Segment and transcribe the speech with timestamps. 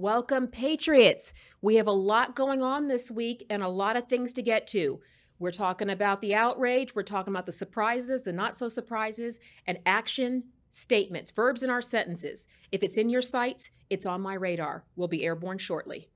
[0.00, 1.32] Welcome, Patriots.
[1.60, 4.68] We have a lot going on this week and a lot of things to get
[4.68, 5.00] to.
[5.40, 9.80] We're talking about the outrage, we're talking about the surprises, the not so surprises, and
[9.84, 12.46] action statements, verbs in our sentences.
[12.70, 14.84] If it's in your sights, it's on my radar.
[14.94, 16.08] We'll be airborne shortly.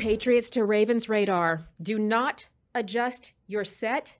[0.00, 1.66] Patriots, to Ravens Radar.
[1.80, 4.16] Do not adjust your set.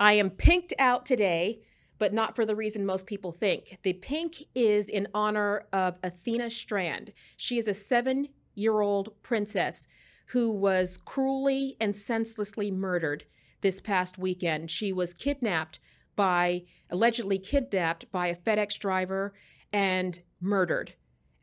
[0.00, 1.60] I am pinked out today,
[1.98, 3.78] but not for the reason most people think.
[3.84, 7.12] The pink is in honor of Athena Strand.
[7.36, 9.86] She is a seven year old princess
[10.26, 13.24] who was cruelly and senselessly murdered
[13.60, 14.68] this past weekend.
[14.68, 15.78] She was kidnapped
[16.16, 19.32] by, allegedly kidnapped by a FedEx driver
[19.72, 20.94] and murdered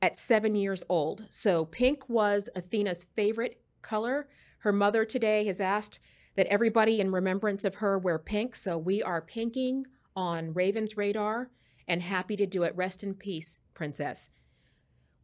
[0.02, 1.26] at seven years old.
[1.30, 4.28] So pink was Athena's favorite color.
[4.60, 6.00] Her mother today has asked
[6.36, 8.56] that everybody in remembrance of her wear pink.
[8.56, 11.50] So we are pinking on Raven's radar
[11.88, 12.76] and happy to do it.
[12.76, 14.30] Rest in peace, Princess.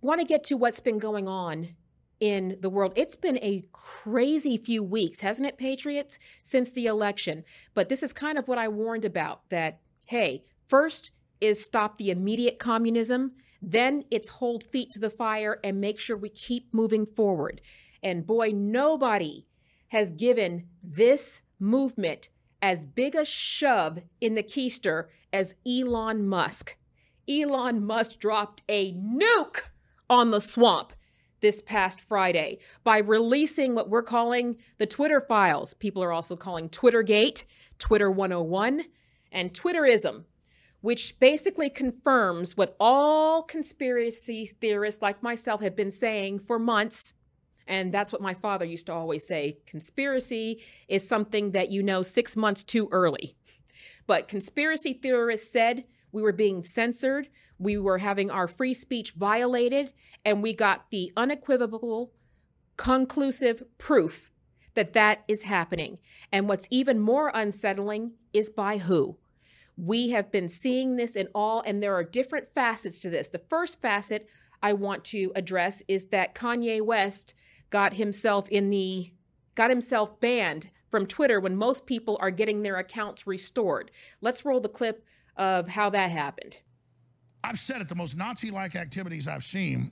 [0.01, 1.75] Want to get to what's been going on
[2.19, 2.93] in the world.
[2.95, 7.43] It's been a crazy few weeks, hasn't it, Patriots, since the election?
[7.73, 12.11] But this is kind of what I warned about that, hey, first is stop the
[12.11, 13.33] immediate communism
[13.65, 17.61] then it's hold feet to the fire and make sure we keep moving forward.
[18.03, 19.47] And boy, nobody
[19.87, 22.29] has given this movement
[22.61, 26.77] as big a shove in the keister as Elon Musk.
[27.27, 29.61] Elon Musk dropped a nuke
[30.09, 30.93] on the swamp
[31.39, 35.73] this past Friday by releasing what we're calling the Twitter files.
[35.73, 37.45] People are also calling Twittergate,
[37.79, 38.83] Twitter 101,
[39.31, 40.25] and Twitterism
[40.83, 47.13] which basically confirms what all conspiracy theorists like myself have been saying for months.
[47.67, 52.01] And that's what my father used to always say conspiracy is something that you know
[52.01, 53.35] six months too early.
[54.05, 59.93] But conspiracy theorists said we were being censored, we were having our free speech violated,
[60.25, 62.11] and we got the unequivocal,
[62.77, 64.29] conclusive proof
[64.73, 65.99] that that is happening.
[66.31, 69.17] And what's even more unsettling is by who?
[69.77, 73.29] We have been seeing this in all, and there are different facets to this.
[73.29, 74.27] The first facet
[74.61, 77.33] I want to address is that Kanye West
[77.73, 79.11] got himself in the
[79.55, 83.89] got himself banned from Twitter when most people are getting their accounts restored.
[84.21, 85.03] Let's roll the clip
[85.35, 86.59] of how that happened.
[87.43, 89.89] I've said it, the most Nazi like activities I've seen,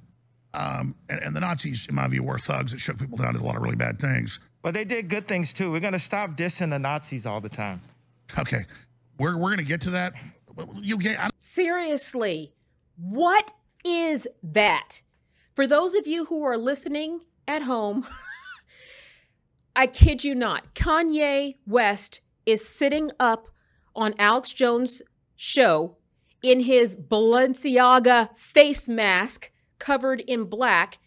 [0.54, 3.42] um, and, and, the Nazis, in my view, were thugs that shook people down, did
[3.42, 4.40] a lot of really bad things.
[4.62, 5.72] But they did good things too.
[5.72, 7.82] We're going to stop dissing the Nazis all the time.
[8.38, 8.66] Okay.
[9.18, 10.14] We're, we're going to get to that.
[10.76, 12.54] You get I- seriously.
[12.96, 13.54] What
[13.84, 15.02] is that?
[15.56, 18.08] For those of you who are listening at home,
[19.76, 23.50] I kid you not, Kanye West is sitting up
[23.96, 25.02] on Alex Jones'
[25.36, 25.98] show
[26.42, 30.98] in his Balenciaga face mask covered in black,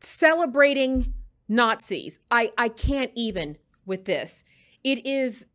[0.00, 1.12] celebrating
[1.48, 2.20] Nazis.
[2.30, 4.44] I, I can't even with this.
[4.84, 5.46] It is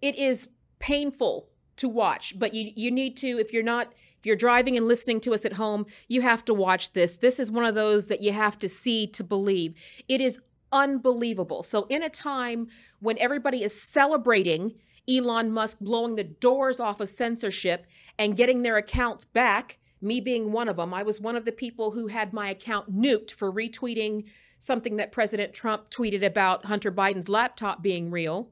[0.00, 0.48] it is
[0.78, 3.92] painful to watch, but you you need to if you're not
[4.22, 7.16] if you're driving and listening to us at home, you have to watch this.
[7.16, 9.74] This is one of those that you have to see to believe.
[10.06, 10.38] It is
[10.70, 11.64] unbelievable.
[11.64, 12.68] So in a time
[13.00, 14.76] when everybody is celebrating
[15.08, 17.84] Elon Musk blowing the doors off of censorship
[18.16, 21.50] and getting their accounts back, me being one of them, I was one of the
[21.50, 24.26] people who had my account nuked for retweeting
[24.60, 28.50] something that President Trump tweeted about Hunter Biden's laptop being real.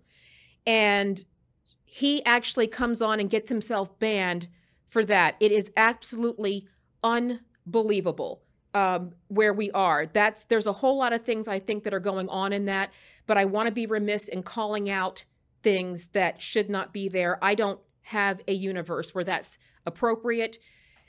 [0.66, 1.24] And
[1.84, 4.48] he actually comes on and gets himself banned
[4.90, 5.36] for that.
[5.40, 6.66] It is absolutely
[7.02, 8.42] unbelievable
[8.74, 10.04] um, where we are.
[10.06, 12.92] That's there's a whole lot of things I think that are going on in that,
[13.26, 15.24] but I want to be remiss in calling out
[15.62, 17.42] things that should not be there.
[17.42, 20.58] I don't have a universe where that's appropriate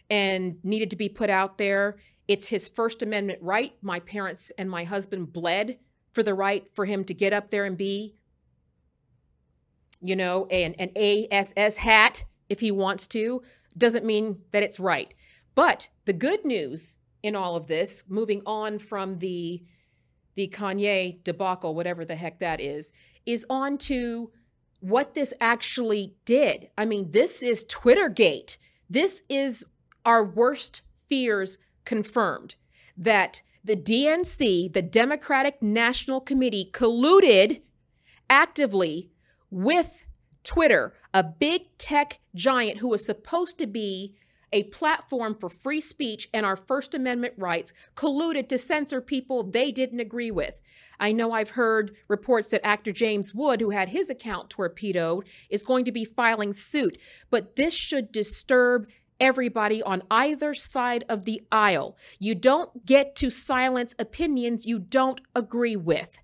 [0.10, 1.98] and needed to be put out there.
[2.28, 3.74] It's his First Amendment right.
[3.82, 5.80] My parents and my husband bled
[6.14, 8.16] for the right for him to get up there and be
[10.02, 13.42] you know, an, an ASS hat if he wants to,
[13.78, 15.14] doesn't mean that it's right.
[15.56, 19.64] But the good news in all of this, moving on from the
[20.36, 22.94] the Kanye debacle, whatever the heck that is,
[23.26, 24.32] is on to
[24.80, 26.70] what this actually did.
[26.78, 28.58] I mean, this is Twittergate.
[28.90, 29.66] This is
[30.06, 32.56] our worst fears confirmed
[32.98, 37.62] that the DNC, the Democratic National Committee, colluded
[38.30, 39.12] actively
[39.52, 40.04] with
[40.44, 44.16] Twitter, a big tech giant who was supposed to be
[44.54, 49.72] a platform for free speech and our First Amendment rights, colluded to censor people they
[49.72, 50.62] didn't agree with.
[51.00, 55.64] I know I've heard reports that actor James Wood, who had his account torpedoed, is
[55.64, 56.98] going to be filing suit,
[57.30, 58.88] but this should disturb
[59.20, 61.96] everybody on either side of the aisle.
[62.20, 66.20] You don't get to silence opinions you don't agree with.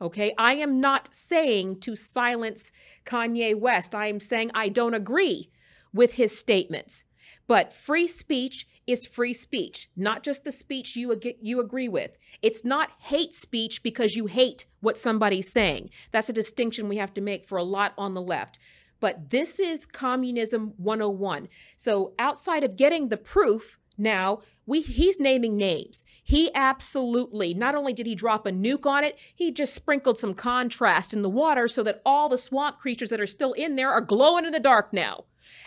[0.00, 2.72] Okay, I am not saying to silence
[3.04, 3.94] Kanye West.
[3.94, 5.50] I am saying I don't agree
[5.92, 7.04] with his statements.
[7.46, 12.12] But free speech is free speech, not just the speech you ag- you agree with.
[12.42, 15.90] It's not hate speech because you hate what somebody's saying.
[16.10, 18.58] That's a distinction we have to make for a lot on the left.
[19.00, 21.48] But this is communism 101.
[21.76, 26.04] So outside of getting the proof, now we he's naming names.
[26.22, 30.34] He absolutely not only did he drop a nuke on it, he just sprinkled some
[30.34, 33.90] contrast in the water so that all the swamp creatures that are still in there
[33.90, 35.24] are glowing in the dark now.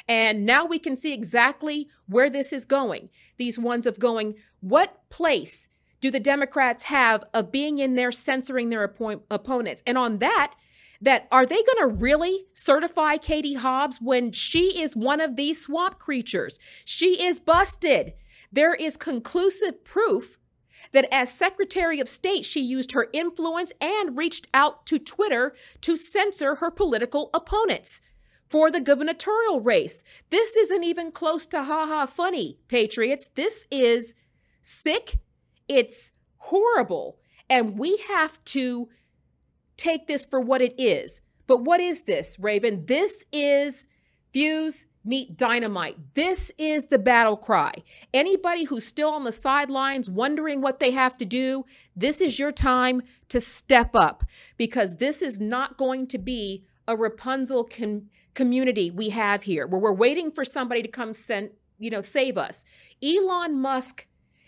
[0.07, 3.09] And now we can see exactly where this is going.
[3.37, 5.69] These ones of going, what place
[6.01, 9.83] do the Democrats have of being in there censoring their oppo- opponents?
[9.85, 10.55] And on that,
[11.01, 15.61] that are they going to really certify Katie Hobbs when she is one of these
[15.61, 16.59] swamp creatures?
[16.85, 18.13] She is busted.
[18.51, 20.37] There is conclusive proof
[20.93, 25.97] that as Secretary of State, she used her influence and reached out to Twitter to
[25.97, 28.01] censor her political opponents
[28.49, 30.03] for the gubernatorial race.
[30.29, 33.29] This isn't even close to haha funny, Patriots.
[33.35, 34.15] This is
[34.61, 35.19] sick.
[35.67, 37.17] It's horrible.
[37.49, 38.89] And we have to
[39.77, 41.21] take this for what it is.
[41.45, 42.85] But what is this, Raven?
[42.85, 43.87] This is
[44.33, 45.97] fuse meet dynamite.
[46.15, 47.71] This is the battle cry.
[48.13, 51.63] Anybody who's still on the sidelines wondering what they have to do,
[51.95, 54.25] this is your time to step up
[54.57, 59.79] because this is not going to be a Rapunzel com- community we have here where
[59.79, 62.65] we're waiting for somebody to come send, you know, save us.
[63.01, 64.07] Elon Musk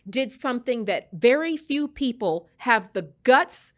[0.09, 3.73] did something that very few people have the guts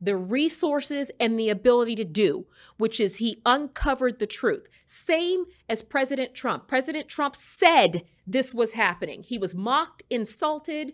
[0.00, 2.46] the resources and the ability to do,
[2.76, 4.68] which is he uncovered the truth.
[4.84, 6.68] Same as President Trump.
[6.68, 9.22] President Trump said this was happening.
[9.22, 10.92] He was mocked, insulted,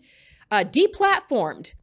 [0.49, 1.73] uh, deplatformed,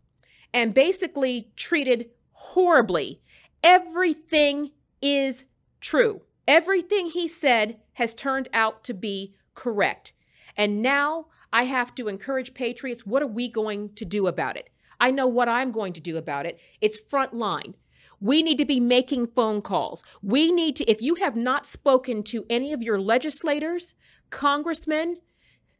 [0.52, 3.20] and basically treated horribly.
[3.62, 4.70] Everything
[5.02, 5.44] is
[5.80, 6.22] true.
[6.48, 10.12] Everything he said has turned out to be correct.
[10.56, 14.70] And now I have to encourage patriots what are we going to do about it?
[15.00, 16.60] I know what I'm going to do about it.
[16.80, 17.74] It's frontline.
[18.20, 20.04] We need to be making phone calls.
[20.22, 23.94] We need to, if you have not spoken to any of your legislators,
[24.28, 25.20] congressmen,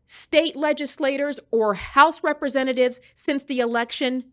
[0.06, 4.24] state legislators, or House representatives since the election,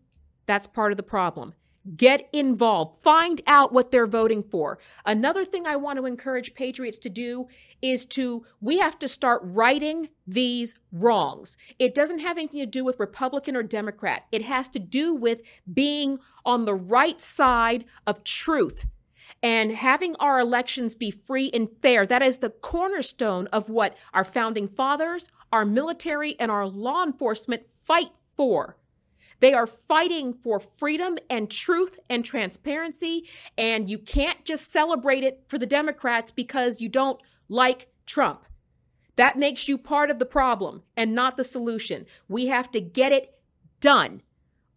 [0.46, 1.52] that's part of the problem.
[1.96, 3.02] Get involved.
[3.02, 4.78] Find out what they're voting for.
[5.06, 7.48] Another thing I want to encourage patriots to do
[7.80, 11.56] is to, we have to start righting these wrongs.
[11.78, 14.26] It doesn't have anything to do with Republican or Democrat.
[14.32, 15.42] It has to do with
[15.72, 18.84] being on the right side of truth
[19.42, 22.04] and having our elections be free and fair.
[22.04, 27.62] That is the cornerstone of what our founding fathers, our military, and our law enforcement
[27.84, 28.76] fight for.
[29.40, 33.28] They are fighting for freedom and truth and transparency.
[33.56, 38.44] And you can't just celebrate it for the Democrats because you don't like Trump.
[39.16, 42.06] That makes you part of the problem and not the solution.
[42.28, 43.34] We have to get it
[43.80, 44.22] done.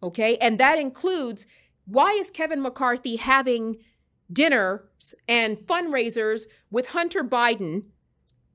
[0.02, 0.36] Okay.
[0.38, 1.46] And that includes
[1.86, 3.76] why is Kevin McCarthy having
[4.32, 7.84] dinners and fundraisers with Hunter Biden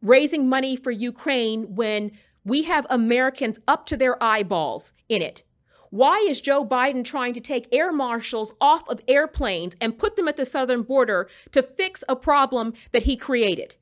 [0.01, 2.11] raising money for Ukraine when
[2.43, 5.43] we have Americans up to their eyeballs in it?
[5.89, 10.27] Why is Joe Biden trying to take air marshals off of airplanes and put them
[10.27, 13.75] at the southern border to fix a problem that he created?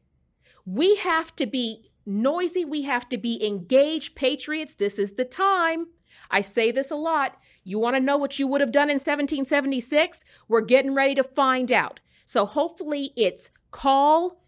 [0.65, 2.63] We have to be noisy.
[2.63, 4.75] We have to be engaged patriots.
[4.75, 5.87] This is the time.
[6.29, 7.37] I say this a lot.
[7.63, 10.23] You want to know what you would have done in 1776?
[10.47, 11.99] We're getting ready to find out.
[12.25, 14.41] So hopefully it's call,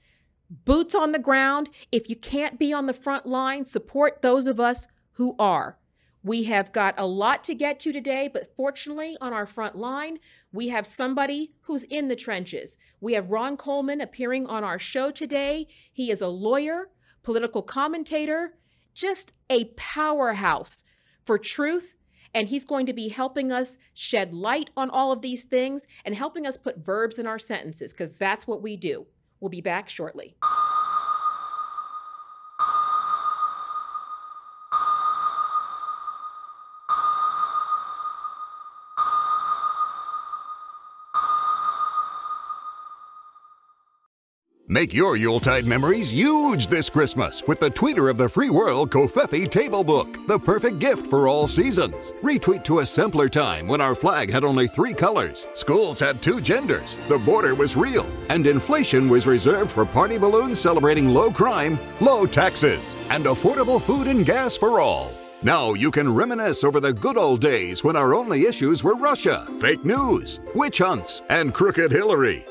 [0.50, 1.70] boots on the ground.
[1.92, 5.78] If you can't be on the front line, support those of us who are.
[6.24, 10.20] We have got a lot to get to today, but fortunately, on our front line,
[10.52, 12.78] we have somebody who's in the trenches.
[13.00, 15.68] We have Ron Coleman appearing on our show today.
[15.94, 16.90] He is a lawyer,
[17.24, 18.58] political commentator,
[18.94, 20.84] just a powerhouse
[21.24, 21.94] for truth.
[22.34, 26.14] And he's going to be helping us shed light on all of these things and
[26.14, 29.08] helping us put verbs in our sentences, because that's what we do.
[29.40, 30.36] We'll be back shortly.
[44.70, 49.50] Make your Yuletide memories huge this Christmas with the Tweeter of the Free World Covfefe
[49.50, 52.12] Table Book, the perfect gift for all seasons.
[52.22, 56.42] Retweet to a simpler time when our flag had only three colors, schools had two
[56.42, 61.80] genders, the border was real, and inflation was reserved for party balloons celebrating low crime,
[62.02, 65.14] low taxes, and affordable food and gas for all.
[65.44, 69.48] Now you can reminisce over the good old days when our only issues were Russia,
[69.62, 72.44] fake news, witch hunts, and crooked Hillary.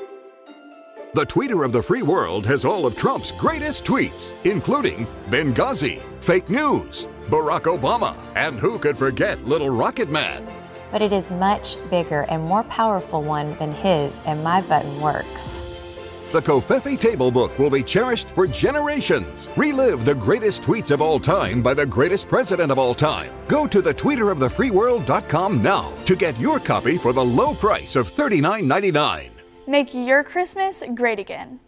[1.13, 6.49] The tweeter of the free world has all of Trump's greatest tweets, including Benghazi, fake
[6.49, 10.45] news, Barack Obama, and who could forget Little Rocket Man?
[10.91, 15.61] But it is much bigger and more powerful one than his, and my button works.
[16.33, 19.47] The Covfefe Table Book will be cherished for generations.
[19.55, 23.31] Relive the greatest tweets of all time by the greatest president of all time.
[23.47, 29.36] Go to the tweeterofthefreeworld.com now to get your copy for the low price of $39.99.
[29.69, 31.59] Make your Christmas great again.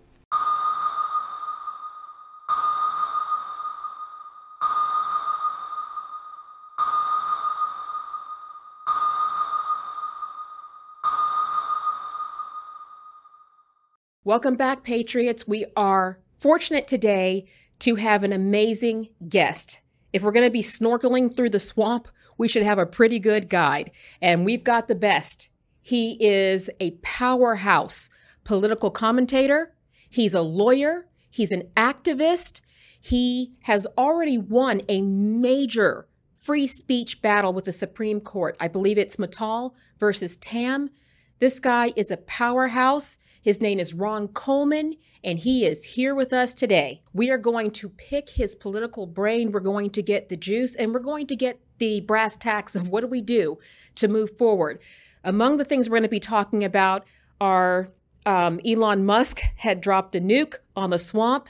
[14.24, 15.46] Welcome back, Patriots.
[15.46, 17.48] We are fortunate today
[17.80, 19.82] to have an amazing guest.
[20.14, 23.50] If we're going to be snorkeling through the swamp, we should have a pretty good
[23.50, 23.92] guide.
[24.22, 25.50] And we've got the best.
[25.90, 28.12] He is a powerhouse
[28.44, 29.74] political commentator.
[30.08, 31.08] He's a lawyer.
[31.32, 32.62] He's an activist.
[33.02, 38.56] He has already won a major free speech battle with the Supreme Court.
[38.60, 40.92] I believe it's Matal versus Tam.
[41.40, 43.18] This guy is a powerhouse.
[43.42, 44.94] His name is Ron Coleman,
[45.24, 47.02] and he is here with us today.
[47.14, 49.52] We are going to pick his political brain.
[49.52, 52.90] We're going to get the juice, and we're going to get the brass tacks of
[52.90, 53.58] what do we do
[53.96, 54.80] to move forward.
[55.24, 57.06] Among the things we're going to be talking about
[57.42, 57.90] are
[58.26, 61.50] um, Elon Musk had dropped a nuke on the swamp.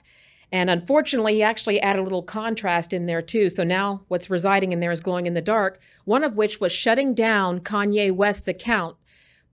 [0.52, 3.50] And unfortunately, he actually added a little contrast in there too.
[3.50, 6.72] So now what's residing in there is glowing in the dark, one of which was
[6.72, 8.98] shutting down Kanye West's account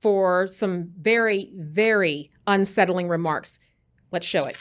[0.01, 3.59] for some very, very unsettling remarks.
[4.11, 4.57] Let's show it.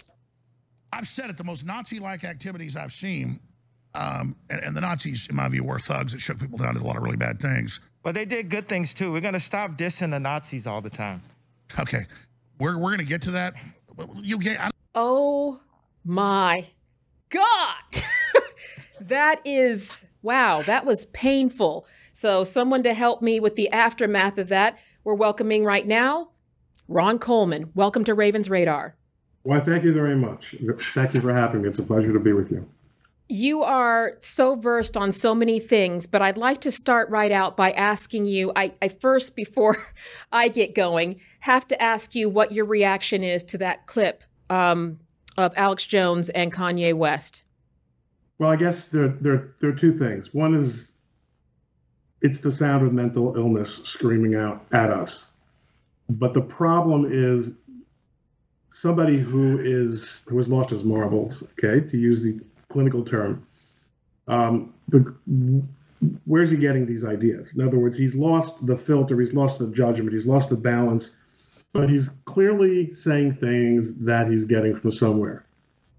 [0.92, 3.40] I've said it, the most Nazi like activities I've seen,
[3.94, 6.84] um, and, and the Nazis, in my view, were thugs that shook people down, did
[6.84, 7.80] a lot of really bad things.
[8.06, 9.12] But they did good things too.
[9.12, 11.24] We're gonna stop dissing the Nazis all the time.
[11.80, 12.06] Okay,
[12.60, 13.56] we're we're gonna get to that.
[14.22, 14.62] You get.
[14.62, 15.60] I, Oh
[16.04, 16.68] my
[17.30, 18.04] God.
[19.02, 21.88] that is, wow, that was painful.
[22.14, 26.30] So, someone to help me with the aftermath of that, we're welcoming right now
[26.88, 27.72] Ron Coleman.
[27.74, 28.96] Welcome to Ravens Radar.
[29.44, 30.54] Well, thank you very much.
[30.94, 31.70] Thank you for having me.
[31.70, 32.70] It's a pleasure to be with you.
[33.28, 37.58] You are so versed on so many things, but I'd like to start right out
[37.58, 38.52] by asking you.
[38.56, 39.78] I, I, first, before
[40.32, 44.98] I get going, have to ask you what your reaction is to that clip um,
[45.38, 47.44] of Alex Jones and Kanye West.
[48.38, 50.34] Well, I guess there, there, there are two things.
[50.34, 50.92] One is
[52.22, 55.30] it's the sound of mental illness screaming out at us.
[56.10, 57.54] But the problem is
[58.72, 62.40] somebody who is who has lost his marbles, okay, to use the
[62.76, 63.48] clinical term.
[64.28, 65.16] Um, the,
[66.26, 67.54] where's he getting these ideas?
[67.56, 71.16] In other words, he's lost the filter, he's lost the judgment, he's lost the balance,
[71.72, 75.46] but he's clearly saying things that he's getting from somewhere.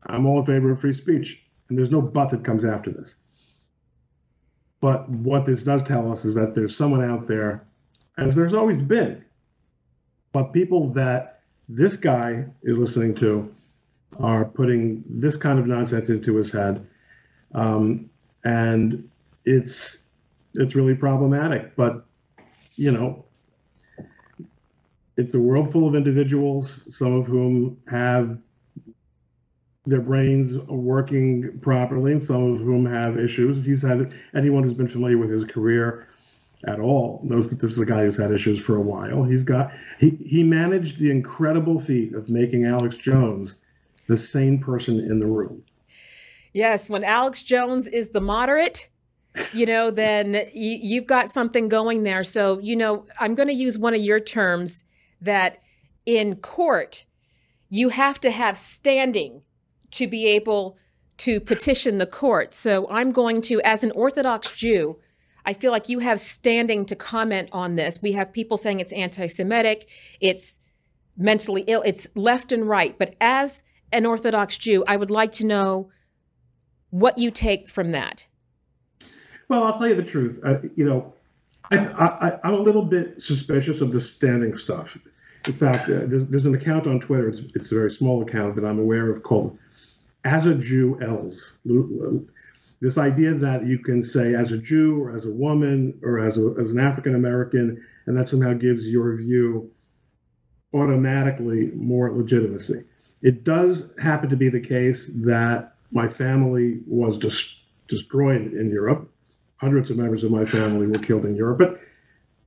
[0.07, 3.17] I'm all in favor of free speech, and there's no but that comes after this.
[4.83, 7.65] But what this does tell us is that there's someone out there,
[8.19, 9.25] as there's always been,
[10.33, 11.41] but people that
[11.71, 13.51] this guy is listening to
[14.21, 16.87] are putting this kind of nonsense into his head,
[17.55, 18.09] um,
[18.45, 19.09] and
[19.45, 20.05] it's
[20.55, 21.75] it's really problematic.
[21.77, 22.05] But
[22.77, 23.25] you know,
[25.17, 28.39] it's a world full of individuals, some of whom have
[29.87, 33.65] their brains working properly, and some of whom have issues.
[33.65, 36.09] He's had anyone who's been familiar with his career
[36.65, 39.23] at all knows that this is a guy who's had issues for a while.
[39.23, 43.57] He's got he he managed the incredible feat of making Alex Jones
[44.09, 45.63] the sane person in the room.
[46.53, 48.89] Yes, when Alex Jones is the moderate,
[49.53, 52.25] you know, then you, you've got something going there.
[52.25, 54.85] So, you know, I'm going to use one of your terms
[55.21, 55.59] that
[56.05, 57.05] in court,
[57.69, 59.43] you have to have standing
[59.93, 60.79] to be able
[61.19, 62.55] to petition the court.
[62.55, 64.99] So I'm going to, as an Orthodox Jew,
[65.45, 68.03] I feel like you have standing to comment on this.
[68.03, 69.89] We have people saying it's anti Semitic,
[70.21, 70.59] it's
[71.17, 72.99] mentally ill, it's left and right.
[72.99, 75.91] But as an Orthodox Jew, I would like to know
[76.91, 78.27] what you take from that.
[79.49, 80.41] Well, I'll tell you the truth.
[80.75, 81.15] You know,
[81.71, 84.97] I, am a little bit suspicious of the standing stuff.
[85.47, 87.29] in fact, uh, there's, there's an account on Twitter.
[87.29, 89.59] It's, it's a very small account that I'm aware of called
[90.25, 91.53] "As a Jew Els."
[92.81, 96.37] This idea that you can say as a Jew or as a woman or as
[96.37, 99.71] a, as an African American, and that somehow gives your view
[100.75, 102.85] automatically more legitimacy.
[103.23, 107.55] It does happen to be the case that my family was des-
[107.89, 109.11] destroyed in Europe.
[109.57, 111.81] Hundreds of members of my family were killed in Europe, but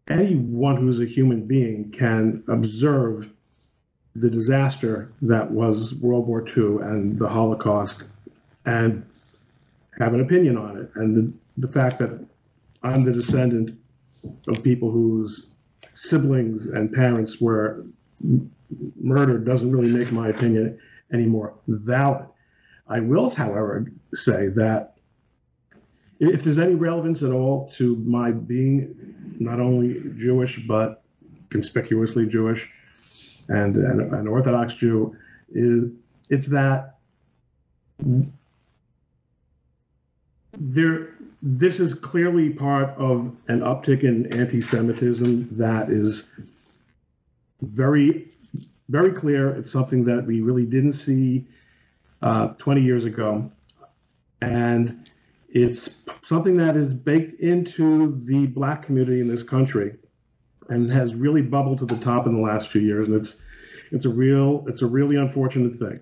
[0.10, 3.30] anyone who's a human being can observe
[4.16, 8.06] the disaster that was World War II and the Holocaust
[8.66, 9.06] and
[10.00, 10.92] have an opinion on it.
[10.96, 12.26] And the, the fact that
[12.84, 13.78] I'm the descendant
[14.48, 15.48] of people whose
[15.94, 17.86] siblings and parents were
[19.00, 20.80] murdered doesn't really make my opinion
[21.12, 22.26] any more valid.
[22.88, 24.96] I will, however, say that
[26.20, 28.96] if there's any relevance at all to my being
[29.40, 31.04] not only Jewish but
[31.50, 32.70] conspicuously Jewish
[33.48, 35.16] and an Orthodox Jew,
[35.52, 35.92] is
[36.30, 36.98] it's that
[40.58, 41.10] there
[41.42, 46.28] this is clearly part of an uptick in anti-Semitism that is
[47.62, 48.30] very
[48.90, 49.56] very clear.
[49.56, 51.46] It's something that we really didn't see
[52.22, 53.50] uh, 20 years ago.
[54.42, 55.10] And
[55.50, 59.96] it's something that is baked into the black community in this country
[60.70, 63.08] and has really bubbled to the top in the last few years.
[63.08, 63.38] And it's
[63.92, 66.00] it's a real it's a really unfortunate thing.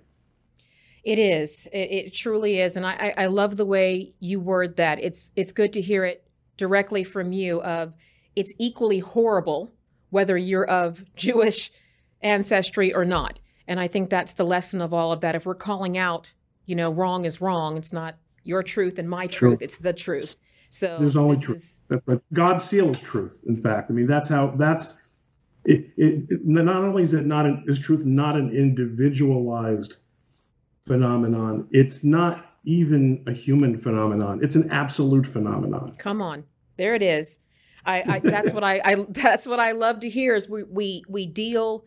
[1.03, 1.67] It is.
[1.71, 2.75] It, it truly is.
[2.75, 4.99] And I, I love the way you word that.
[5.01, 6.27] It's it's good to hear it
[6.57, 7.93] directly from you of
[8.35, 9.71] it's equally horrible
[10.09, 11.71] whether you're of Jewish
[12.21, 13.39] ancestry or not.
[13.67, 15.35] And I think that's the lesson of all of that.
[15.35, 16.31] If we're calling out,
[16.65, 20.37] you know, wrong is wrong, it's not your truth and my truth, it's the truth.
[20.69, 21.57] So there's only truth.
[21.57, 21.79] Is...
[22.05, 23.89] But God's seal is truth, in fact.
[23.89, 24.93] I mean, that's how, that's,
[25.65, 29.97] it, it, it not only is it not an, is truth not an individualized
[30.85, 34.39] phenomenon, it's not even a human phenomenon.
[34.41, 35.93] It's an absolute phenomenon.
[35.97, 36.43] Come on.
[36.77, 37.39] There it is.
[37.85, 41.03] I, I that's what I, I that's what I love to hear is we we
[41.07, 41.85] we deal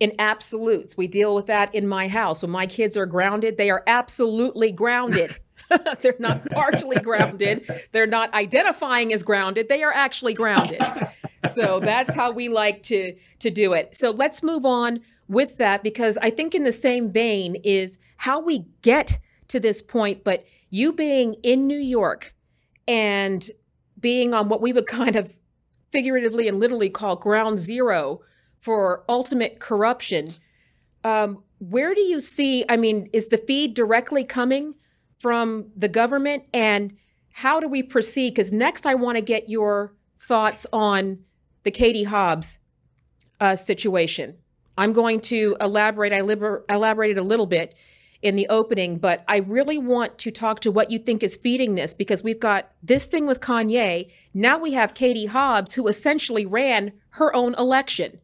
[0.00, 0.96] in absolutes.
[0.96, 2.42] We deal with that in my house.
[2.42, 5.38] When my kids are grounded, they are absolutely grounded.
[6.00, 7.68] They're not partially grounded.
[7.92, 9.68] They're not identifying as grounded.
[9.68, 10.82] They are actually grounded.
[11.50, 13.96] So that's how we like to to do it.
[13.96, 18.40] So let's move on with that because I think in the same vein is how
[18.40, 22.34] we get to this point, but you being in New York
[22.86, 23.50] and
[23.98, 25.36] being on what we would kind of
[25.90, 28.20] figuratively and literally call ground zero
[28.62, 30.34] for ultimate corruption.
[31.04, 32.64] Um, where do you see?
[32.68, 34.74] I mean, is the feed directly coming
[35.18, 36.44] from the government?
[36.54, 36.96] And
[37.34, 38.30] how do we proceed?
[38.30, 41.18] Because next, I want to get your thoughts on
[41.64, 42.58] the Katie Hobbs
[43.40, 44.38] uh, situation.
[44.78, 46.12] I'm going to elaborate.
[46.12, 47.74] I liber- elaborated a little bit
[48.22, 51.74] in the opening, but I really want to talk to what you think is feeding
[51.74, 54.10] this because we've got this thing with Kanye.
[54.32, 58.20] Now we have Katie Hobbs, who essentially ran her own election.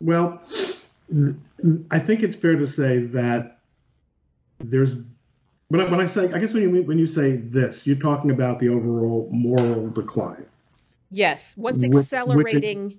[0.00, 0.42] Well,
[1.90, 3.58] I think it's fair to say that
[4.58, 4.94] there's
[5.68, 8.30] when I, when I say I guess when you when you say this, you're talking
[8.30, 10.46] about the overall moral decline.
[11.10, 12.96] Yes, what's accelerating it,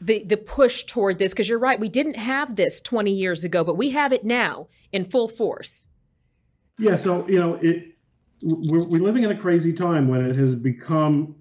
[0.00, 1.32] the the push toward this?
[1.32, 4.68] Because you're right, we didn't have this 20 years ago, but we have it now
[4.92, 5.88] in full force.
[6.78, 7.92] Yeah, so you know it.
[8.42, 11.34] We're, we're living in a crazy time when it has become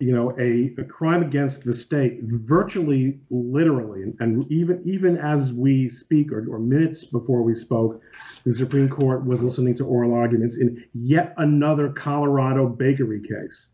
[0.00, 5.52] you know, a, a crime against the state, virtually literally, and, and even even as
[5.52, 8.00] we speak, or, or minutes before we spoke,
[8.44, 13.68] the Supreme Court was listening to oral arguments in yet another Colorado bakery case.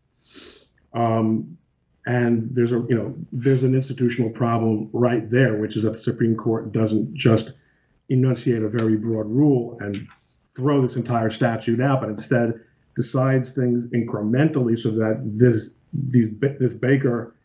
[0.93, 1.57] Um,
[2.07, 5.99] and there's a you know there's an institutional problem right there, which is that the
[5.99, 7.51] Supreme Court doesn't just
[8.09, 10.07] enunciate a very broad rule and
[10.55, 12.59] throw this entire statute out, but instead
[12.95, 15.71] decides things incrementally so that this
[16.09, 16.29] these
[16.59, 17.35] this baker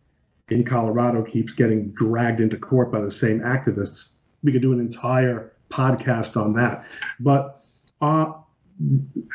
[0.48, 4.08] in Colorado keeps getting dragged into court by the same activists.
[4.42, 6.84] We could do an entire podcast on that,
[7.20, 7.64] but
[8.00, 8.32] uh,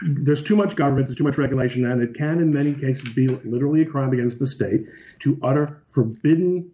[0.01, 3.27] there's too much government, there's too much regulation, and it can, in many cases, be
[3.27, 4.87] literally a crime against the state
[5.19, 6.71] to utter forbidden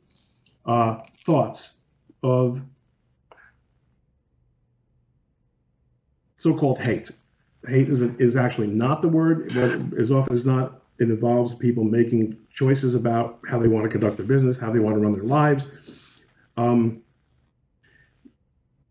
[0.66, 1.74] uh, thoughts
[2.24, 2.62] of
[6.38, 7.12] so-called hate.
[7.68, 11.84] Hate is, is actually not the word, but as often as not, it involves people
[11.84, 15.14] making choices about how they want to conduct their business, how they want to run
[15.14, 15.66] their lives.
[16.58, 17.02] Um,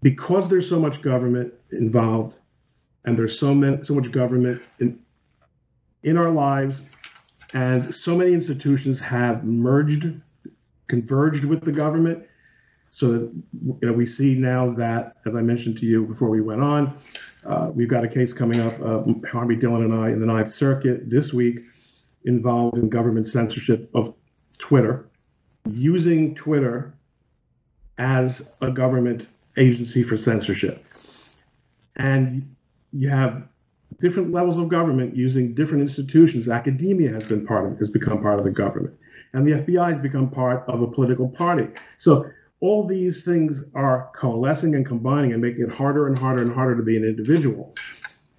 [0.02, 2.36] because there's so much government involved,
[3.04, 4.98] and there's so many, so much government in
[6.02, 6.82] in our lives,
[7.54, 10.20] and so many institutions have merged
[10.88, 12.26] converged with the government
[12.90, 13.20] so that
[13.62, 16.92] you know we see now that as i mentioned to you before we went on
[17.46, 20.52] uh, we've got a case coming up uh, Harmeet Dhillon and i in the ninth
[20.52, 21.60] circuit this week
[22.24, 24.14] involved in government censorship of
[24.58, 25.06] twitter
[25.66, 26.94] using twitter
[28.00, 29.28] as a government
[29.58, 30.84] agency for censorship.
[31.96, 32.56] And
[32.92, 33.46] you have
[34.00, 36.48] different levels of government using different institutions.
[36.48, 38.96] Academia has been part of has become part of the government.
[39.32, 41.68] And the fbi has become part of a political party.
[41.98, 42.28] So
[42.60, 46.76] all these things are coalescing and combining and making it harder and harder and harder
[46.76, 47.74] to be an individual.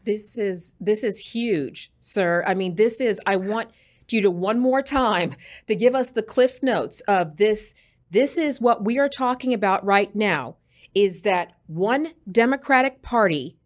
[0.04, 2.44] This is this is huge, sir.
[2.48, 3.70] I mean, this is I want
[4.10, 5.36] you to one more time
[5.68, 7.74] to give us the cliff notes of this
[8.10, 10.58] this is what we are talking about right now
[10.94, 13.58] is that one Democratic Party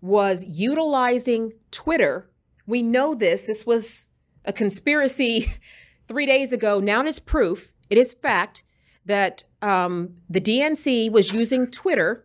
[0.00, 2.30] was utilizing Twitter.
[2.66, 3.44] We know this.
[3.44, 4.08] This was
[4.46, 5.52] a conspiracy
[6.08, 6.80] 3 days ago.
[6.80, 7.72] Now it's proof.
[7.90, 8.62] It is fact
[9.04, 12.24] that um, the DNC was using Twitter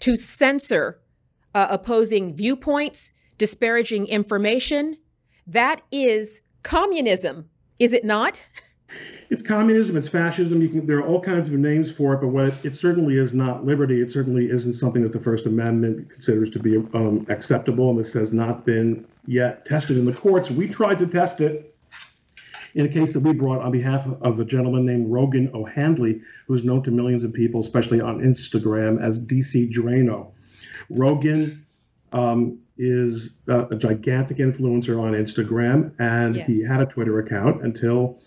[0.00, 1.00] to censor
[1.56, 4.98] uh, opposing viewpoints, disparaging information.
[5.46, 8.44] That is communism, is it not?
[9.28, 9.96] It's communism.
[9.96, 10.60] It's fascism.
[10.68, 13.34] Can, there are all kinds of names for it, but what it, it, certainly is
[13.34, 14.00] not liberty.
[14.00, 18.12] It certainly isn't something that the First Amendment considers to be um, acceptable, and this
[18.12, 20.52] has not been yet tested in the courts.
[20.52, 21.74] We tried to test it
[22.76, 26.54] in a case that we brought on behalf of a gentleman named Rogan O'Handley, who
[26.54, 30.30] is known to millions of people, especially on Instagram, as DC Draino.
[30.90, 31.66] Rogan
[32.12, 36.46] um, is a, a, gigantic influencer on Instagram, and yes.
[36.46, 38.18] he had a Twitter account until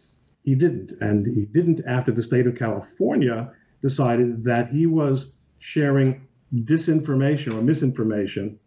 [0.44, 0.94] he didn't.
[1.02, 7.62] And he didn't after the state of California decided that he was sharing disinformation or
[7.62, 8.60] misinformation,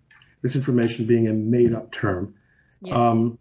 [0.42, 2.34] misinformation being a made up term,
[2.82, 2.94] yes.
[2.96, 3.38] um,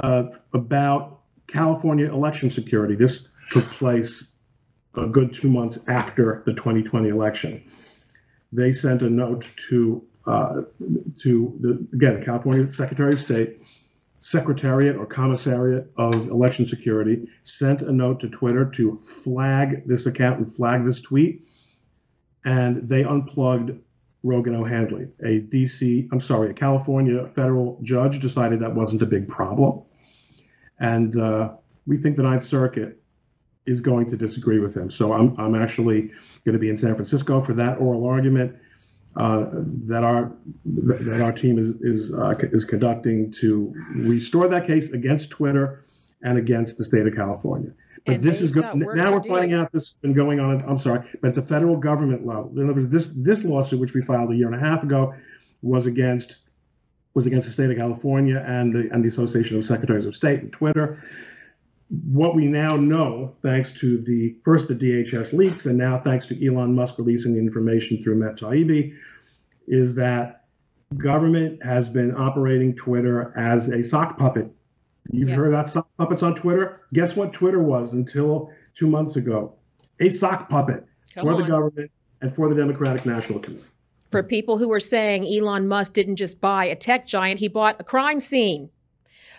[0.00, 2.96] uh, about California election security.
[2.96, 4.34] This took place
[4.96, 7.62] a good two months after the 2020 election.
[8.52, 10.62] They sent a note to uh,
[11.20, 13.60] to the again California Secretary of State,
[14.20, 20.38] Secretariat or Commissariat of Election Security sent a note to Twitter to flag this account
[20.38, 21.46] and flag this tweet,
[22.44, 23.78] and they unplugged
[24.22, 29.28] Rogan O'Handley, a DC, I'm sorry, a California federal judge decided that wasn't a big
[29.28, 29.82] problem.
[30.80, 31.52] And uh,
[31.86, 33.00] we think the Ninth Circuit
[33.66, 34.90] is going to disagree with him.
[34.90, 36.10] So I'm, I'm actually
[36.44, 38.56] going to be in San Francisco for that oral argument
[39.16, 39.46] uh,
[39.86, 40.32] that our
[40.64, 45.86] that our team is is uh, is conducting to restore that case against Twitter
[46.22, 47.70] and against the state of California.
[48.04, 50.62] But and this is go- now we're finding out this has been going on.
[50.68, 52.52] I'm sorry, but at the federal government level.
[52.56, 55.14] In other words, this this lawsuit, which we filed a year and a half ago,
[55.62, 56.40] was against
[57.14, 60.40] was against the state of California and the, and the Association of Secretaries of State
[60.42, 61.02] and Twitter.
[61.88, 66.46] What we now know, thanks to the first the DHS leaks and now thanks to
[66.46, 68.94] Elon Musk releasing the information through Matt Taibbi,
[69.68, 70.44] is that
[70.96, 74.50] government has been operating Twitter as a sock puppet.
[75.10, 75.36] You've yes.
[75.36, 76.82] heard about sock puppets on Twitter?
[76.92, 79.54] Guess what Twitter was until two months ago?
[80.00, 81.42] A sock puppet Come for on.
[81.42, 83.64] the government and for the Democratic National Committee
[84.10, 87.76] for people who are saying Elon Musk didn't just buy a tech giant, he bought
[87.78, 88.70] a crime scene.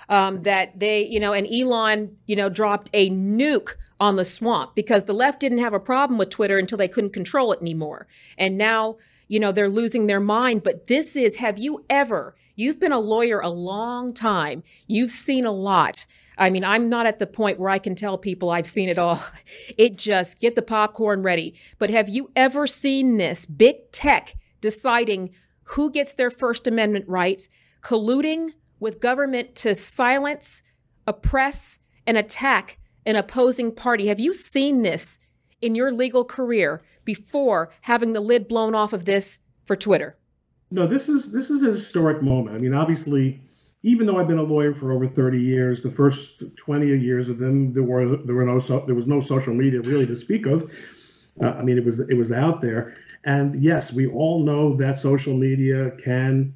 [0.10, 4.76] Um, that they, you know, and Elon, you know, dropped a nuke on the swamp
[4.76, 8.08] because the left didn't have a problem with Twitter until they couldn't control it anymore.
[8.38, 10.63] And now, you know, they're losing their mind.
[10.63, 15.46] But this is, have you ever, you've been a lawyer a long time, you've seen
[15.46, 16.06] a lot.
[16.38, 19.00] I mean, I'm not at the point where I can tell people I've seen it
[19.00, 19.20] all.
[19.78, 21.56] It just get the popcorn ready.
[21.78, 25.32] But have you ever seen this big tech deciding
[25.72, 27.50] who gets their First Amendment rights,
[27.82, 30.63] colluding with government to silence,
[31.06, 34.08] oppress, and attack an opposing party.
[34.08, 35.20] Have you seen this
[35.62, 40.18] in your legal career before having the lid blown off of this for Twitter?
[40.70, 42.58] No, this is this is a historic moment.
[42.58, 43.42] I mean, obviously,
[43.84, 47.40] even though I've been a lawyer for over 30 years, the first 20 years of
[47.40, 50.46] them there were there were no so, there was no social media really to speak
[50.46, 50.70] of.
[51.42, 54.98] Uh, I mean, it was it was out there, and yes, we all know that
[54.98, 56.54] social media can,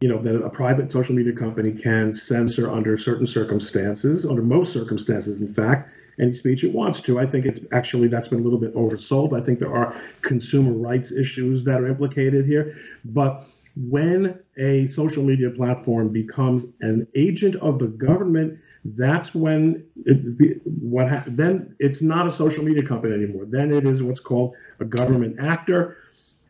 [0.00, 4.72] you know, that a private social media company can censor under certain circumstances, under most
[4.72, 7.18] circumstances, in fact, any speech it wants to.
[7.18, 9.36] I think it's actually that's been a little bit oversold.
[9.36, 15.24] I think there are consumer rights issues that are implicated here, but when a social
[15.24, 22.02] media platform becomes an agent of the government that's when it, what ha- then it's
[22.02, 23.46] not a social media company anymore.
[23.46, 25.96] Then it is what's called a government actor.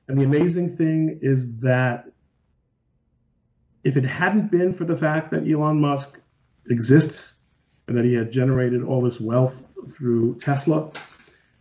[0.08, 2.06] And the amazing thing is that
[3.84, 6.18] if it hadn't been for the fact that Elon Musk
[6.70, 7.34] exists
[7.86, 10.90] and that he had generated all this wealth through Tesla,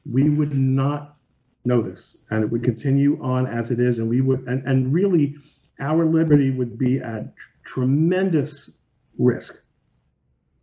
[0.10, 1.18] we would not
[1.66, 4.94] know this, and it would continue on as it is, and we would, and, and
[4.94, 5.36] really,
[5.80, 8.72] our liberty would be at tr- tremendous
[9.18, 9.62] risk.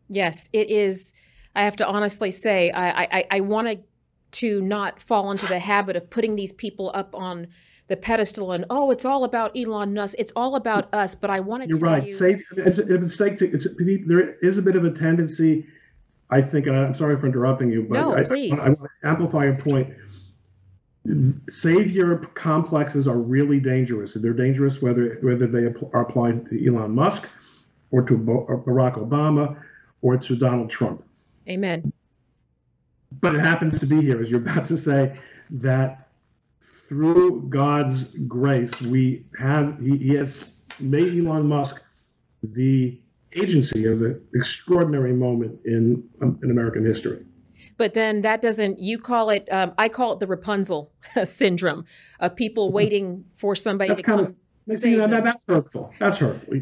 [0.09, 1.13] Yes, it is.
[1.55, 3.85] I have to honestly say, I I, I wanted
[4.33, 7.49] to not fall into the habit of putting these people up on
[7.91, 10.15] the pedestal and oh, it's all about Elon Musk.
[10.17, 11.17] It's all about us.
[11.17, 12.07] But I want to You're right.
[12.07, 13.53] you, Say, it's a mistake to.
[13.53, 13.67] It's,
[14.07, 15.67] there is a bit of a tendency,
[16.31, 16.69] I think.
[16.69, 18.59] And I'm sorry for interrupting you, but No, I, please.
[18.61, 19.93] I, want to amplify your point.
[21.49, 24.15] Savior complexes are really dangerous.
[24.15, 27.29] They're dangerous whether whether they are applied to Elon Musk,
[27.91, 29.61] or to Barack Obama,
[30.01, 31.03] or to Donald Trump.
[31.49, 31.93] Amen.
[33.21, 35.19] But it happens to be here, as you're about to say,
[35.51, 36.10] that
[36.91, 41.81] through God's grace, we have he, he has made Elon Musk
[42.43, 43.01] the
[43.37, 47.25] agency of an extraordinary moment in um, in American history.
[47.77, 48.81] But then that doesn't.
[48.81, 49.49] You call it.
[49.53, 50.93] Um, I call it the Rapunzel
[51.25, 51.85] syndrome
[52.19, 54.19] of people waiting for somebody That's to come.
[54.19, 54.35] of
[54.69, 55.93] save that, that's hurtful.
[55.99, 56.61] That's hurtful.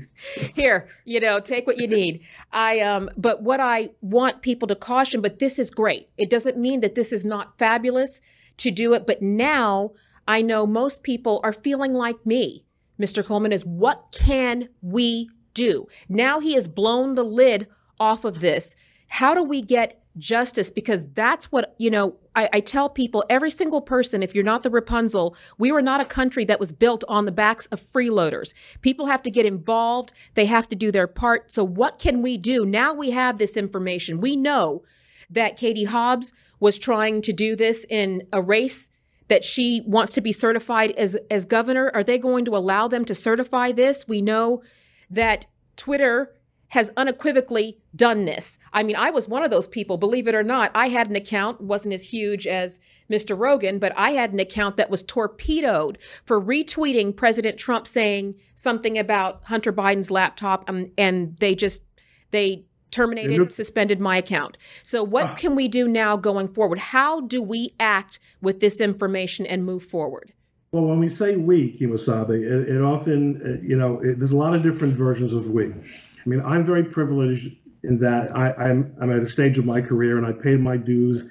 [0.55, 4.75] here you know take what you need i um but what i want people to
[4.75, 8.23] caution but this is great it doesn't mean that this is not fabulous
[8.57, 9.91] to do it but now
[10.29, 12.65] i know most people are feeling like me.
[13.01, 15.87] Mr coleman is what can we do?
[16.09, 17.67] Now he has blown the lid
[17.99, 18.75] off of this.
[19.09, 20.71] How do we get justice?
[20.71, 24.63] Because that's what you know I, I tell people every single person if you're not
[24.63, 28.53] the rapunzel we were not a country that was built on the backs of freeloaders.
[28.83, 30.13] People have to get involved.
[30.35, 31.51] They have to do their part.
[31.51, 32.65] So what can we do?
[32.65, 34.21] Now we have this information.
[34.21, 34.83] We know
[35.31, 38.91] that katie hobbs was trying to do this in a race
[39.29, 43.05] that she wants to be certified as as governor are they going to allow them
[43.05, 44.63] to certify this we know
[45.11, 46.33] that twitter
[46.69, 48.59] has unequivocally done this.
[48.73, 50.71] I mean, I was one of those people, believe it or not.
[50.75, 52.79] I had an account, wasn't as huge as
[53.11, 53.39] Mr.
[53.39, 58.99] Rogan, but I had an account that was torpedoed for retweeting President Trump saying something
[58.99, 61.83] about Hunter Biden's laptop, um, and they just
[62.31, 64.57] they terminated, suspended my account.
[64.83, 66.79] So, what can we do now going forward?
[66.79, 70.33] How do we act with this information and move forward?
[70.73, 74.37] Well, when we say weak, Iwasabe, it, it often, uh, you know, it, there's a
[74.37, 75.73] lot of different versions of weak.
[75.75, 79.81] I mean, I'm very privileged in that I, I'm I'm at a stage of my
[79.81, 81.25] career and I paid my dues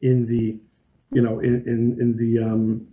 [0.00, 0.58] in the,
[1.12, 2.86] you know, in in, in the um,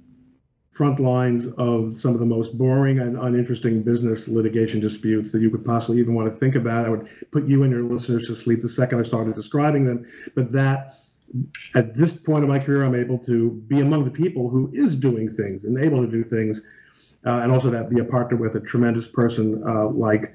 [0.78, 5.50] front lines of some of the most boring and uninteresting business litigation disputes that you
[5.50, 6.86] could possibly even want to think about.
[6.86, 10.06] I would put you and your listeners to sleep the second I started describing them.
[10.36, 11.00] But that
[11.74, 14.96] at this point of my career, I'm able to be among the people who is
[14.96, 16.62] doing things and able to do things,
[17.26, 20.32] uh, and also that be a partner with a tremendous person uh, like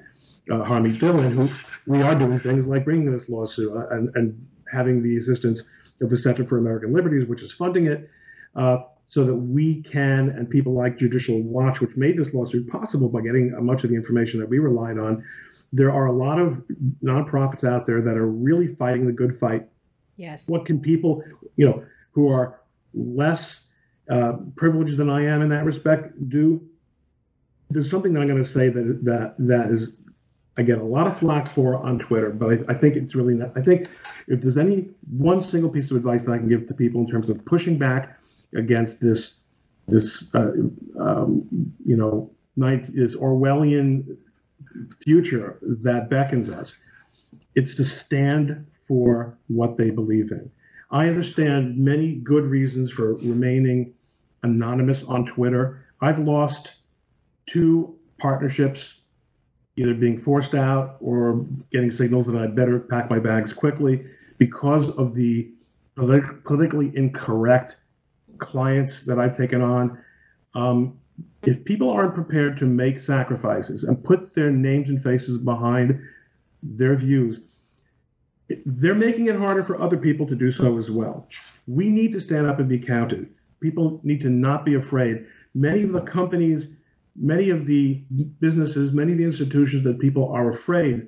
[0.51, 1.49] uh, Dhillon, who
[1.87, 5.63] we are doing things like bringing this lawsuit uh, and, and having the assistance
[6.01, 8.09] of the Center for American Liberties, which is funding it,
[8.57, 13.09] uh, so that we can, and people like Judicial Watch, which made this lawsuit possible
[13.09, 15.23] by getting much of the information that we relied on.
[15.71, 16.63] There are a lot of
[17.03, 19.67] nonprofits out there that are really fighting the good fight
[20.17, 20.49] Yes.
[20.49, 21.23] what can people,
[21.55, 22.61] you know, who are
[22.93, 23.69] less
[24.09, 26.61] uh, privileged than I am in that respect do?
[27.69, 29.89] There's something that I'm going to say that that that is,
[30.57, 33.33] I get a lot of flack for on Twitter, but I, I think it's really
[33.33, 33.51] not.
[33.55, 33.87] I think
[34.27, 37.07] if there's any one single piece of advice that I can give to people in
[37.07, 38.19] terms of pushing back
[38.55, 39.39] against this
[39.87, 40.51] this uh,
[40.99, 41.45] um,
[41.83, 44.17] you know night this Orwellian
[45.03, 46.75] future that beckons us,
[47.55, 50.49] it's to stand for what they believe in.
[50.91, 53.93] I understand many good reasons for remaining
[54.43, 55.85] anonymous on Twitter.
[56.01, 56.75] I've lost
[57.45, 59.01] two partnerships,
[59.75, 64.05] either being forced out or getting signals that I better pack my bags quickly
[64.37, 65.51] because of the
[65.95, 67.77] polit- politically incorrect
[68.37, 69.97] clients that I've taken on.
[70.55, 70.99] Um,
[71.43, 75.99] if people aren't prepared to make sacrifices and put their names and faces behind
[76.61, 77.41] their views,
[78.65, 81.27] they're making it harder for other people to do so as well.
[81.67, 83.29] We need to stand up and be counted.
[83.59, 85.25] People need to not be afraid.
[85.53, 86.69] Many of the companies,
[87.15, 88.01] many of the
[88.39, 91.07] businesses, many of the institutions that people are afraid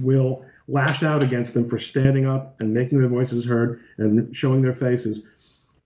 [0.00, 4.62] will lash out against them for standing up and making their voices heard and showing
[4.62, 5.22] their faces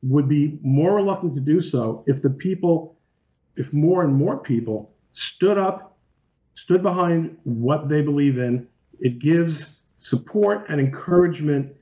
[0.02, 2.96] would be more reluctant to do so if the people,
[3.56, 5.96] if more and more people stood up,
[6.54, 8.66] stood behind what they believe in.
[8.98, 11.72] It gives support and encouragement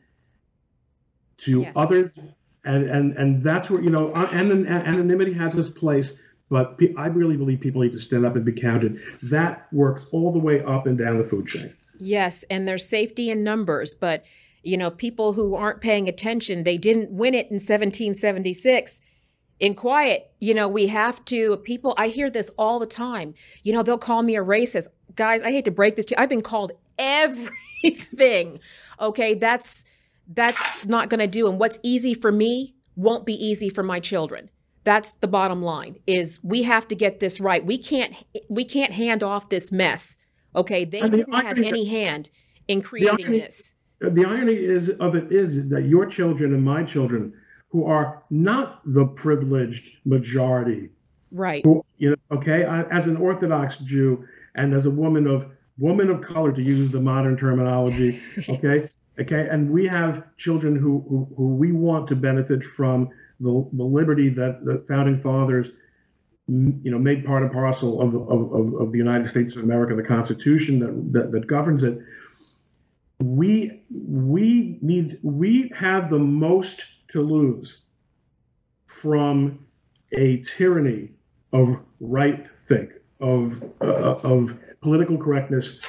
[1.38, 1.72] to Yes.
[1.76, 2.18] others
[2.64, 6.12] and and and that's where you know uh, an- anonymity has its place
[6.50, 10.30] but i really believe people need to stand up and be counted that works all
[10.30, 14.24] the way up and down the food chain Yes, and there's safety in numbers, but
[14.62, 19.00] You know, people who aren't paying attention, they didn't win it in 1776
[19.58, 20.32] in quiet.
[20.40, 23.34] You know, we have to, people, I hear this all the time.
[23.62, 24.88] You know, they'll call me a racist.
[25.14, 26.22] Guys, I hate to break this to you.
[26.22, 28.60] I've been called everything.
[29.00, 29.84] Okay, that's
[30.32, 33.98] that's not going to do and what's easy for me won't be easy for my
[33.98, 34.48] children.
[34.84, 37.64] That's the bottom line is we have to get this right.
[37.64, 38.14] We can't
[38.48, 40.16] we can't hand off this mess.
[40.54, 42.30] Okay, they didn't have any hand
[42.66, 43.74] in creating irony, this.
[44.00, 47.34] The irony is of it is that your children and my children
[47.68, 50.88] who are not the privileged majority.
[51.30, 51.64] Right.
[51.64, 55.46] Who, you know, okay, I, as an Orthodox Jew and as a woman of
[55.78, 61.04] woman of color, to use the modern terminology, okay, okay, and we have children who,
[61.08, 63.08] who, who we want to benefit from
[63.38, 65.70] the, the liberty that the founding fathers
[66.48, 70.02] you know made part and parcel of, of, of, the United States of America, the
[70.02, 71.98] Constitution that, that, that governs it.
[73.22, 77.82] We we need we have the most to lose
[78.86, 79.66] from
[80.16, 81.10] a tyranny
[81.52, 85.80] of right think of uh, of political correctness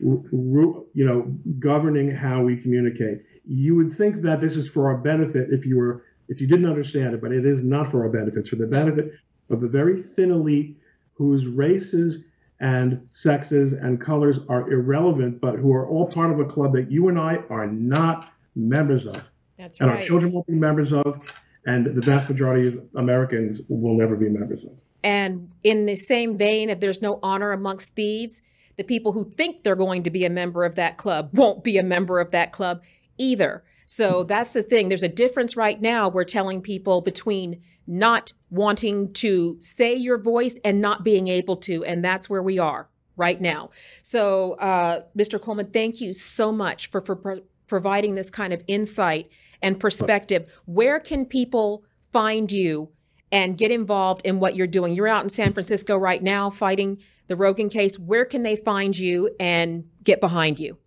[0.00, 1.22] you know
[1.58, 3.22] governing how we communicate.
[3.44, 6.66] You would think that this is for our benefit if you were if you didn't
[6.66, 8.40] understand it but it is not for our benefit.
[8.40, 9.12] It's for the benefit
[9.50, 10.78] of the very thin elite
[11.14, 12.24] whose races
[12.60, 16.90] and sexes and colors are irrelevant but who are all part of a club that
[16.90, 19.22] you and I are not members of
[19.58, 19.96] that's and right.
[19.96, 21.20] our children won't be members of,
[21.66, 24.70] and the vast majority of Americans will never be members of.
[25.02, 28.40] And in the same vein, if there's no honor amongst thieves,
[28.76, 31.76] the people who think they're going to be a member of that club won't be
[31.76, 32.82] a member of that club
[33.18, 33.64] either.
[33.86, 34.88] So that's the thing.
[34.88, 36.08] There's a difference right now.
[36.08, 41.84] We're telling people between not wanting to say your voice and not being able to.
[41.84, 43.70] And that's where we are right now.
[44.02, 45.40] So, uh, Mr.
[45.40, 49.30] Coleman, thank you so much for, for pro- providing this kind of insight
[49.62, 50.52] and perspective.
[50.66, 52.90] Where can people find you
[53.32, 54.92] and get involved in what you're doing?
[54.92, 57.98] You're out in San Francisco right now fighting the Rogan case.
[57.98, 60.78] Where can they find you and get behind you?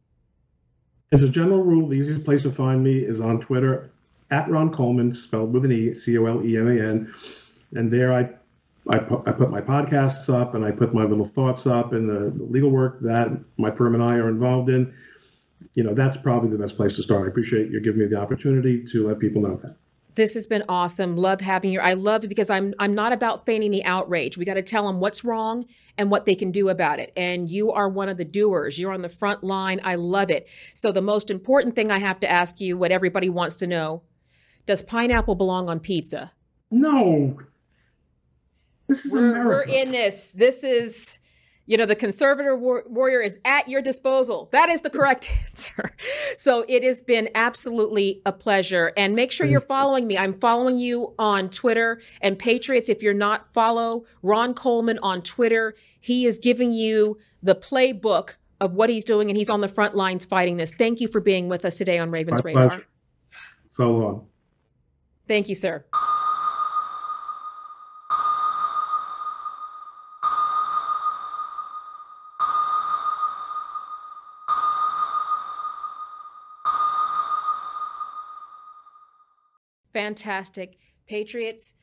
[1.12, 3.91] As a general rule, the easiest place to find me is on Twitter
[4.32, 7.14] at Ron Coleman, spelled with an E, C O L E M A N.
[7.74, 8.30] And there I,
[8.90, 12.10] I, put, I put my podcasts up and I put my little thoughts up and
[12.10, 14.94] the legal work that my firm and I are involved in
[15.74, 17.26] you know, that's probably the best place to start.
[17.26, 19.76] I appreciate you giving me the opportunity to let people know that.
[20.16, 21.16] This has been awesome.
[21.16, 21.80] Love having you.
[21.80, 24.38] I love it because I'm I'm not about feigning the outrage.
[24.38, 25.66] We got to tell them what's wrong
[25.98, 27.14] and what they can do about it.
[27.16, 28.78] And you are one of the doers.
[28.78, 29.80] You're on the front line.
[29.86, 30.50] I love it.
[30.74, 34.04] So the most important thing I have to ask you, what everybody wants to know,
[34.66, 36.32] does pineapple belong on pizza?
[36.70, 37.38] No.
[38.88, 39.48] This is we're, America.
[39.72, 40.32] We're in this.
[40.32, 41.20] This is
[41.72, 44.50] you know, the conservative war- warrior is at your disposal.
[44.52, 45.96] That is the correct answer.
[46.38, 48.92] So it has been absolutely a pleasure.
[48.98, 50.18] And make sure you're following me.
[50.18, 52.02] I'm following you on Twitter.
[52.20, 55.76] And Patriots, if you're not, follow Ron Coleman on Twitter.
[56.00, 59.96] He is giving you the playbook of what he's doing, and he's on the front
[59.96, 60.72] lines fighting this.
[60.72, 62.68] Thank you for being with us today on Ravens My Radar.
[62.68, 62.86] Pleasure.
[63.70, 64.28] So long.
[65.32, 65.86] Thank you, sir.
[79.94, 80.78] Fantastic.
[81.08, 81.76] Patriots,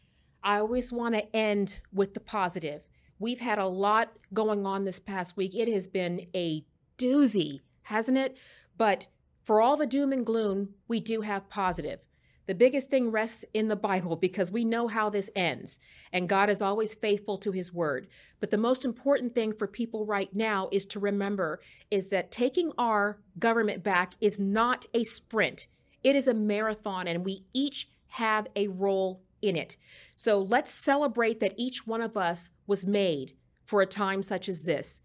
[0.45, 2.83] I always want to end with the positive.
[3.19, 5.55] We've had a lot going on this past week.
[5.57, 6.67] It has been a
[6.99, 8.37] doozy, hasn't it?
[8.77, 9.07] But
[9.43, 12.01] for all the doom and gloom, we do have positive.
[12.49, 15.79] The biggest thing rests in the Bible because we know how this ends,
[16.11, 18.09] and God is always faithful to his word.
[18.41, 22.73] But the most important thing for people right now is to remember is that taking
[22.79, 25.67] our government back is not a sprint.
[26.03, 29.77] It is a marathon, and we each have a role in it.
[30.15, 33.35] So let's celebrate that each one of us was made
[33.67, 35.03] for a time such as this.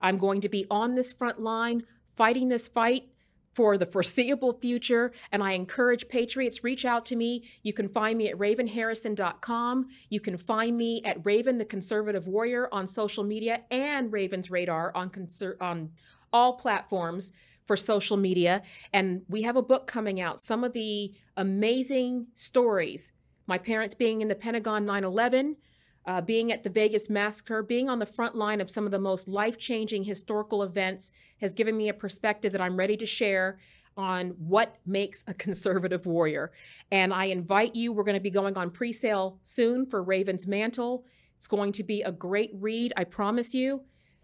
[0.00, 1.82] I'm going to be on this front line
[2.16, 3.10] fighting this fight
[3.56, 5.10] for the foreseeable future.
[5.32, 7.42] And I encourage Patriots, reach out to me.
[7.62, 9.86] You can find me at ravenharrison.com.
[10.10, 14.92] You can find me at Raven the Conservative Warrior on social media and Ravens Radar
[14.94, 15.92] on, conser- on
[16.34, 17.32] all platforms
[17.64, 18.60] for social media.
[18.92, 23.10] And we have a book coming out, some of the amazing stories.
[23.46, 25.56] My parents being in the Pentagon 9 11,
[26.06, 28.98] uh, being at the Vegas massacre, being on the front line of some of the
[28.98, 33.58] most life changing historical events has given me a perspective that I'm ready to share
[33.96, 36.52] on what makes a conservative warrior.
[36.92, 40.46] And I invite you, we're going to be going on pre sale soon for Raven's
[40.46, 41.04] Mantle.
[41.36, 43.82] It's going to be a great read, I promise you.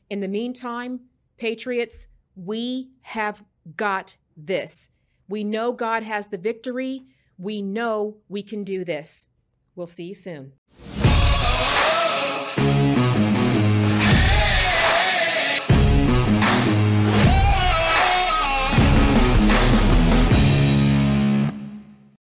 [0.09, 1.01] In the meantime,
[1.37, 2.07] Patriots,
[2.37, 3.43] we have
[3.77, 4.89] got this.
[5.29, 7.05] We know God has the victory.
[7.39, 9.27] We know we can do this.
[9.75, 10.53] We'll see you soon.